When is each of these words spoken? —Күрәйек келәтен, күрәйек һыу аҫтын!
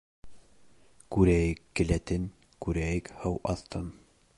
—Күрәйек 1.17 1.61
келәтен, 1.81 2.27
күрәйек 2.67 3.15
һыу 3.23 3.41
аҫтын! 3.57 3.93